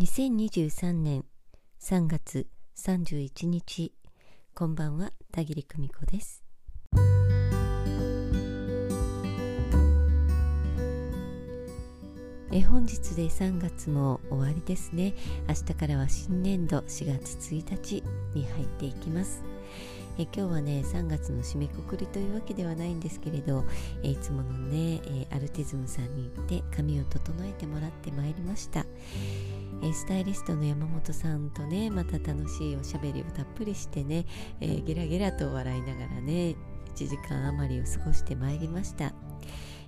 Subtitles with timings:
[0.00, 1.24] 2023年
[1.80, 3.92] 3月31日。
[4.52, 6.42] こんばんは田切久美子です。
[12.50, 15.14] え本日で3月も終わりですね。
[15.46, 18.02] 明日からは新年度4月1日
[18.34, 19.44] に入っていきます。
[20.18, 23.64] え今日はね3月の締めくくりというわけではないんですけれど
[24.02, 28.80] えいつものね、えアルティズムさんに行って髪を整えてもらってまいりました。
[28.80, 34.24] えスタイリストの山本さんとねまた楽しいおしゃべりをたっぷりしてね、
[34.60, 36.56] えー、ゲラゲラと笑いながらね
[36.94, 39.12] 1時間余りを過ごしてまいりました。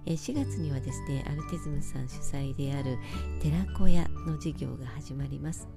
[0.07, 2.97] え4月にはですねアルティズムさん主催である
[3.41, 5.69] 寺子屋の事業が始まります、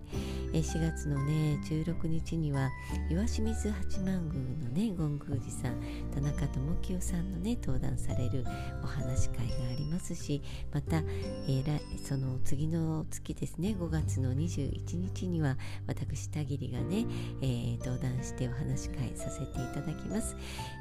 [0.54, 2.70] え4月のね16日には
[3.10, 5.82] 岩清水八幡宮のね権宮寺さん
[6.14, 8.46] 田中智清さんのね登壇される
[8.84, 17.06] お話会がありますしまた、えー、その次の月ですね5月の21日には私田切がね、
[17.42, 17.84] えー、
[18.40, 20.36] てお話会させていただきます、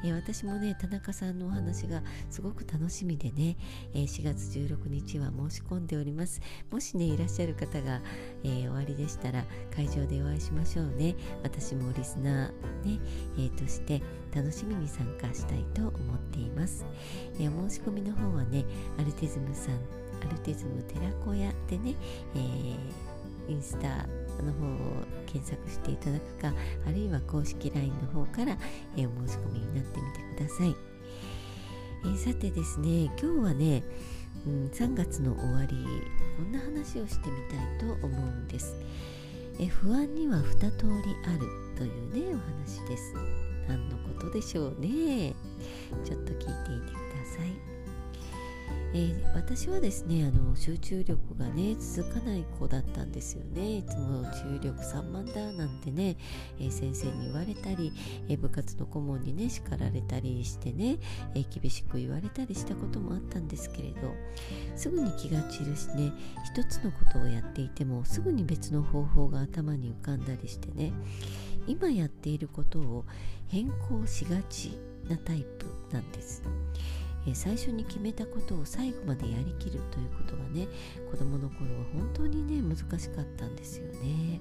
[0.04, 3.56] えー、私もね田中さんのお話がすごく楽しみでねね、
[3.94, 6.40] え4月16日は申し込んでおります。
[6.70, 8.00] もしねいらっしゃる方が、
[8.42, 11.14] えー、終わりでしたら会場でお会いしましょうね。
[11.42, 13.00] 私もリスナーね、
[13.36, 14.02] えー、として
[14.34, 16.84] 楽しみに参加したいと思っています、
[17.38, 18.64] えー、お申し込みの方はね
[18.98, 19.74] アルティズムさん
[20.20, 21.94] アルティズム寺子屋でね、
[22.34, 24.06] えー、インスタ
[24.42, 24.78] の方を
[25.26, 26.52] 検索していただくか
[26.86, 28.56] あるいは公式 LINE の方から、
[28.96, 30.76] えー、お申し込みになってみてください。
[32.04, 33.82] えー、さてですね今日はね、
[34.46, 35.68] うん、3月の終わり
[36.36, 38.76] こんな話をしてみたいと思うんです、
[39.58, 41.40] えー、不安には2通りある
[41.76, 43.14] というねお話です。
[43.68, 45.34] 何のことでしょうね。
[46.04, 47.77] ちょっと聞いていてください。
[48.94, 56.16] えー、私はですねあの集中力がね続かない子だったんですよねいつも注力散漫だなんてね、
[56.58, 57.92] えー、先生に言われたり、
[58.28, 60.98] えー、部活の顧問にね叱られたりしてね、
[61.34, 64.14] え厳しく言われたりしたこともあったんですけれど
[64.74, 66.12] すぐに気が散るしね
[66.54, 70.92] 一つのことをやっていてもすぐに別の方法が頭に浮かんだりしてね
[71.66, 73.04] 今やっていることを
[73.48, 74.78] 変更しがち
[75.08, 76.42] なタイプなんです。
[77.26, 80.68] え最初に決めたことを最後までやりきるということがね
[81.10, 84.40] 子供の頃は本当にね難しかったんですよね。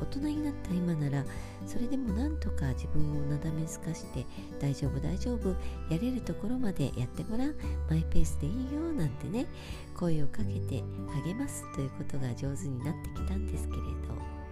[0.00, 1.24] 大人になった今なら
[1.64, 4.26] それでもなんとか自分をなだめすかして
[4.60, 5.50] 大丈夫大丈夫
[5.90, 7.54] やれるところまでやってごらん
[7.88, 9.46] マイペースでいいよなんてね
[9.94, 10.82] 声をかけて
[11.24, 14.42] 励ますということが上手になってきたんですけれど。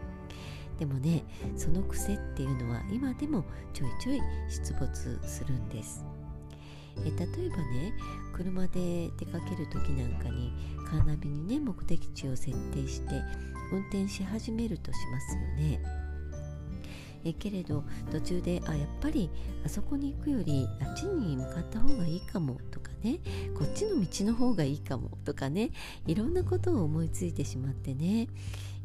[0.79, 1.25] でもね
[1.57, 3.45] その癖っていうのは今でも
[3.75, 6.05] ちょいちょい出没するんです。
[6.99, 7.93] え例えばね
[8.33, 10.53] 車で出かける時なんかに
[10.89, 13.23] カーナビにね目的地を設定して
[13.73, 16.01] 運転し始めるとしますよね。
[17.25, 19.31] えけれど途中であやっぱり
[19.65, 23.21] あそこに行くよりあっちに向かった方がいいかもとかね
[23.55, 25.71] こっちの道の方がいいかもとかね
[26.07, 28.29] いろんなことを思いついてしまってね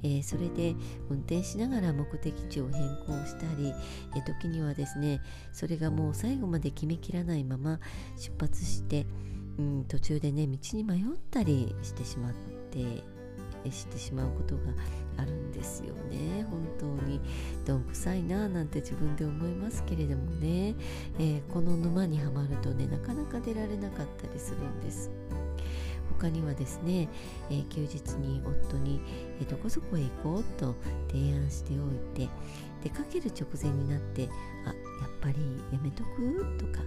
[0.05, 0.75] えー、それで
[1.09, 3.73] 運転しながら目的地を変更したり、
[4.15, 5.19] えー、時にはですね
[5.51, 7.79] それがもう最後まで決めきらないまま
[8.15, 9.07] 出発して、
[9.57, 12.33] うん、途中でね道に迷ったりしてしまっ
[12.71, 13.03] て
[13.71, 14.61] してしまうことが
[15.17, 16.45] あるんですよね。
[16.51, 17.19] 本当に。
[17.65, 20.75] どんくさいななんて自分で思いますけれどもね、
[21.17, 25.09] えー、この沼にはまるとねなかなか出られなかったりするんです。
[26.19, 27.09] 他にはですね、
[27.49, 29.01] えー、休日に夫に、
[29.39, 30.75] えー、どこそこへ行こうと
[31.09, 31.75] 提案してお
[32.21, 32.29] いて
[32.83, 34.29] 出かける直前になって
[34.65, 34.75] あやっ
[35.21, 35.35] ぱり
[35.71, 36.57] やめとく？
[36.57, 36.83] とか、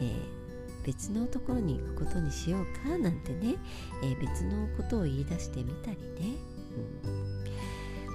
[0.00, 2.96] えー、別のところに行くことにしようか？
[2.98, 3.56] なんてね、
[4.02, 6.36] え別のことを言い出してみたりね、
[7.04, 7.38] うん。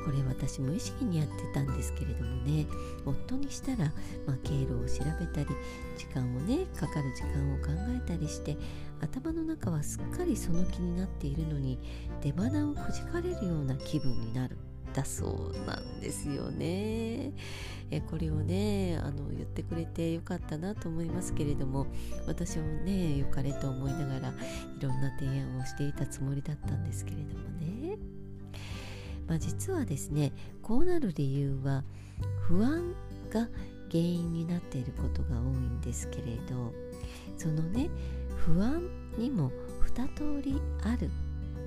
[0.06, 2.66] これ私無意識にやってたんですけれどもね
[3.06, 3.86] 夫にしたら、
[4.28, 5.56] まあ、経路を調べたり
[5.98, 7.68] 時間をねかかる時間を考
[8.04, 8.58] えたりして
[9.04, 11.78] 頭の中はすっかりその気になっているのに
[12.22, 14.58] 出花をくじかれるような気分になる
[14.94, 17.34] だそうなんですよね。
[17.90, 21.88] えこれをねあの言ってくれてよかったなと思いますけれども
[22.28, 24.34] 私はね良かれと思いながらい
[24.80, 27.98] ろんな提案をしていたつもりだったんですけれどもね。
[29.28, 31.84] まあ、実はですねこうなる理由は
[32.42, 32.94] 不安
[33.30, 33.48] が
[33.90, 36.74] 原因になっていることが多いんですけれど
[37.38, 37.90] そのね
[38.46, 38.82] 不安
[39.18, 39.52] にも
[39.96, 41.10] 2通りある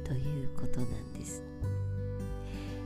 [0.05, 1.43] ということなんです。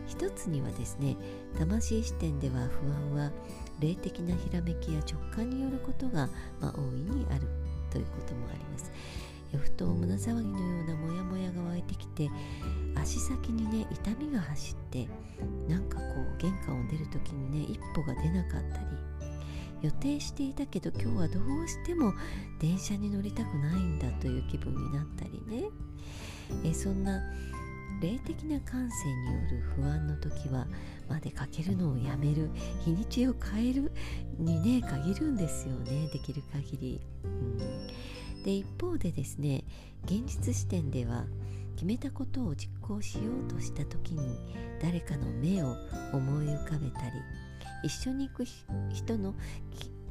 [0.07, 1.17] 一つにはですね
[1.59, 3.33] 魂視点では不安は
[3.81, 6.29] 霊的なひらめきや直感によることが、
[6.61, 7.47] まあ、大いにある
[7.91, 8.93] ということもあります。
[9.57, 12.31] ふと胸騒ぎのようなモヤモヤが湧いてきて
[12.95, 15.09] 足先にね痛みが走って
[15.69, 16.05] なんかこ
[16.39, 18.85] う玄関を出る時にね一歩が出なかったり
[19.83, 22.13] 予定していたけど今日はどうしても
[22.61, 25.69] 電車に乗りたくないんだという気分になったりね。
[26.65, 27.21] えそんな
[28.01, 30.67] 霊的な感性による不安の時は、
[31.09, 32.51] まあ、出かけるのをやめる
[32.85, 33.93] 日にちを変える
[34.39, 36.09] にね限るんですよね。
[36.13, 37.01] できる限り。
[37.25, 37.59] うん、
[38.43, 39.65] で一方でですね
[40.05, 41.27] 現実視点では
[41.75, 44.39] 決めたことを実行しようとした時に
[44.83, 45.77] 誰かの目を
[46.13, 47.13] 思い浮かべたり
[47.83, 48.45] 一緒に行く
[48.93, 49.35] 人の、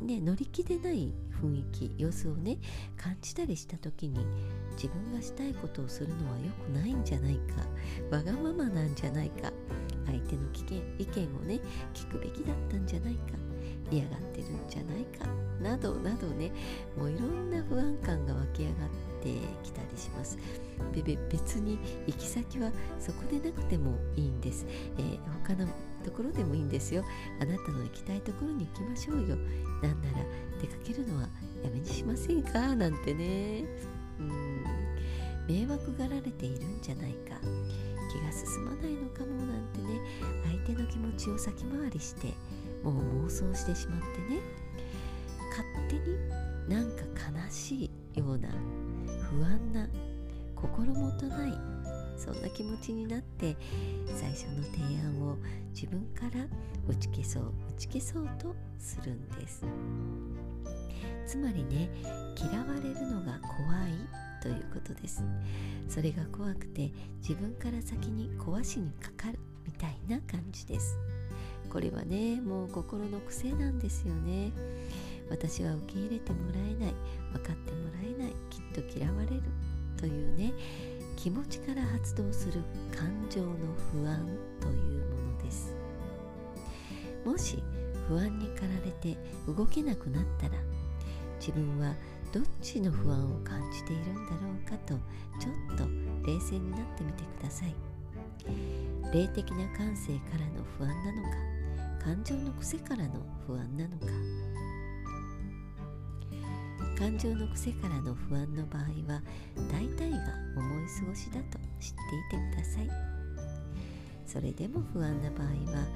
[0.02, 2.58] ね、乗り気でない雰囲気様子をね
[2.98, 4.26] 感じたりした時に
[4.74, 9.52] 自分がしたいことをするのは良くないんじゃないかわがままなんじゃないか
[10.06, 10.42] 相手の
[10.98, 11.60] 意見をね
[11.94, 13.20] 聞くべきだったんじゃないか
[13.92, 15.26] 嫌がってるんじゃないか
[15.62, 16.52] などなどね
[16.98, 18.76] もういろんな不安感が湧き上がっ
[19.22, 19.34] て
[19.64, 20.38] きたりします。
[21.30, 21.78] 別に
[22.08, 24.66] 行き先はそこでなくてもいいんです、
[24.98, 25.68] えー、他の
[26.10, 27.04] ところでもいいんですよ。
[27.40, 29.36] あなたの行きたいところに行きましょうよ。
[29.82, 30.26] なんなら
[30.60, 31.30] 出かけるのは
[31.64, 32.76] やめにしませんか？
[32.76, 33.66] なんてね。
[34.20, 34.64] うん。
[35.48, 37.40] 迷惑がられているんじゃないか。
[38.12, 40.02] 気が進まないのかもなんてね。
[40.46, 42.34] 相手の気持ちを先回りして
[42.84, 44.42] もう妄想してしまってね。
[45.52, 46.18] 勝手に
[46.68, 47.04] なんか
[47.46, 48.50] 悲しいような
[49.30, 49.88] 不安な
[50.56, 51.54] 心もとない
[52.20, 53.56] そんな気持ちになって
[54.14, 55.38] 最初の提案を
[55.74, 56.46] 自分から
[56.88, 59.64] 打ち消そう打ち消そうとするんです。
[61.26, 61.90] つまりね
[62.36, 63.94] 嫌われるのが怖い
[64.42, 65.24] ということです。
[65.88, 70.98] それが怖くて自分から先に壊しにかかるみたいな感じです。
[71.70, 74.52] これはねもう心の癖なんですよね。
[75.30, 76.94] 私は受け入れてもらえない
[77.32, 79.44] 分かってもらえないきっと嫌われる
[79.96, 80.54] というね
[81.22, 82.64] 気持ちから発動する
[82.98, 83.50] 感情の
[83.92, 84.26] 不安
[84.62, 85.76] というものです。
[87.26, 87.62] もし
[88.08, 90.54] 不安に駆られて動けなくなったら
[91.38, 91.94] 自分は
[92.32, 94.94] どっちの不安を感じているんだろうかと
[95.42, 95.84] ちょっと
[96.26, 97.76] 冷静になってみてください。
[99.14, 104.06] 霊的な感性からの不安なのか感情の癖からの不安なのか。
[107.00, 109.22] 感情の癖からの不安の場合は
[109.72, 110.18] 大体が
[110.58, 112.90] 思い過ごしだと知っていてください。
[114.28, 115.88] それでも不安な場合は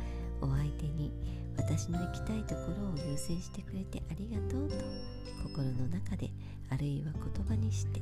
[0.41, 1.11] お相手に
[1.57, 2.61] 私の行きたいとこ
[2.95, 4.75] ろを優先してくれてありがとうと
[5.44, 6.31] 心の中で
[6.69, 8.01] あるいは言葉にして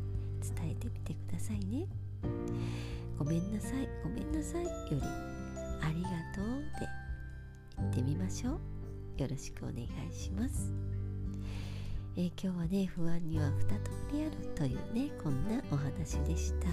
[0.55, 1.87] 伝えてみてくださいね。
[3.17, 5.01] ごめんなさいごめんなさいより
[5.81, 6.87] ありがとうで
[7.77, 8.59] 言ってみましょ
[9.17, 9.21] う。
[9.21, 11.00] よろしくお願いします。
[12.17, 16.67] えー、今日はね不安には2通りあるというねこんなお話でした、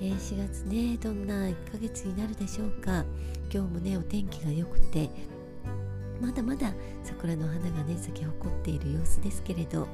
[0.00, 3.04] えー、4月ねどんな1ヶ月になるでしょうか。
[3.52, 5.10] 今日もねお天気が良くて
[6.22, 6.72] まだまだ
[7.04, 9.86] 桜の花がね咲き誇っている様子ですけれど、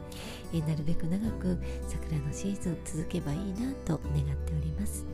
[0.53, 1.59] え、なるべく長く
[1.89, 5.07] 桜のシーズン続けばいいなと願っております、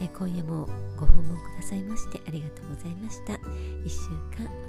[0.00, 3.32] え今夜もご訪問くださいましてありがとうございました。
[3.34, 3.96] 1週
[4.40, 4.63] 間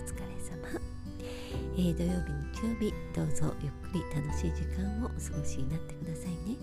[1.77, 6.57] えー、土曜日日曜日どうぞゆっくり楽しい時間をお過ごしになってくださいね。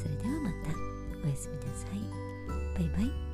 [0.00, 2.78] それではまたおやすみなさい。
[2.78, 3.27] バイバイ。